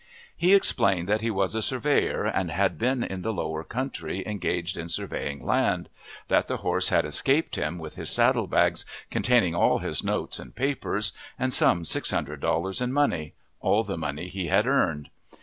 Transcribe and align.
He 0.35 0.55
explained 0.55 1.07
that 1.07 1.21
he 1.21 1.29
was 1.29 1.53
a 1.53 1.61
surveyor, 1.61 2.25
and 2.25 2.49
had 2.49 2.79
been 2.79 3.03
in 3.03 3.21
the 3.21 3.31
lower 3.31 3.63
country 3.63 4.23
engaged 4.25 4.75
in 4.75 4.89
surveying 4.89 5.45
land; 5.45 5.89
that 6.27 6.47
the 6.47 6.57
horse 6.65 6.89
had 6.89 7.05
escaped 7.05 7.55
him 7.55 7.77
with 7.77 7.97
his 7.97 8.09
saddle 8.09 8.47
bags 8.47 8.83
containing 9.11 9.53
all 9.53 9.77
his 9.77 10.03
notes 10.03 10.39
and 10.39 10.55
papers, 10.55 11.13
and 11.37 11.53
some 11.53 11.85
six 11.85 12.09
hundred 12.09 12.39
dollars 12.39 12.81
in 12.81 12.91
money, 12.91 13.35
all 13.59 13.83
the 13.83 13.95
money 13.95 14.27
he 14.27 14.47
had 14.47 14.65
earned. 14.65 15.11